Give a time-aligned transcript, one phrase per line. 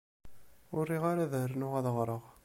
[0.75, 2.23] Ur riɣ ad rnuɣ ad ɣreɣ.